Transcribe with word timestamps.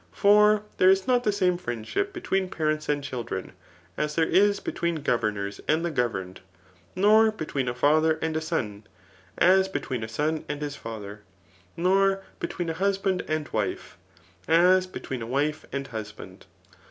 For 0.13 0.63
there 0.77 0.89
is 0.89 1.05
not 1.05 1.23
the 1.23 1.31
same 1.31 1.59
friendship 1.59 2.11
between 2.11 2.49
pa 2.49 2.63
r^its 2.63 2.89
and 2.89 3.03
children, 3.03 3.51
as 3.95 4.15
there 4.15 4.25
is 4.25 4.59
between 4.59 5.03
governors 5.03 5.61
and 5.67 5.85
the 5.85 5.91
governed; 5.91 6.39
nor 6.95 7.29
between 7.31 7.67
a 7.67 7.75
father 7.75 8.17
and 8.19 8.41
son, 8.43 8.85
as 9.37 9.67
between 9.67 10.03
a 10.03 10.07
son 10.07 10.43
and 10.49 10.59
his 10.59 10.75
father; 10.75 11.21
nor 11.77 12.23
between 12.39 12.71
a 12.71 12.73
husband 12.73 13.23
and 13.27 13.49
wife, 13.49 13.95
as 14.47 14.87
between 14.87 15.21
a 15.21 15.27
wife 15.27 15.67
and 15.71 15.85
husband. 15.89 16.47